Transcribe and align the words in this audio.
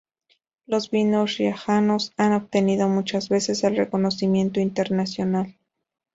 Los 0.65 0.89
vinos 0.89 1.37
riojanos 1.37 2.11
han 2.17 2.33
obtenido 2.33 2.89
muchas 2.89 3.29
veces 3.29 3.63
el 3.63 3.77
reconocimiento 3.77 4.59
internacional. 4.59 5.55